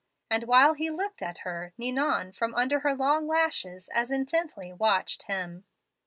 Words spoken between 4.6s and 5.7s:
watched him.